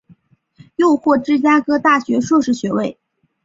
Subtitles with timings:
[0.77, 2.97] 又获芝加哥大学硕士学位。